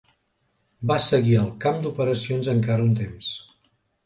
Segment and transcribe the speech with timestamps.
[0.91, 3.31] Va seguir al camp d'operacions encara un temps.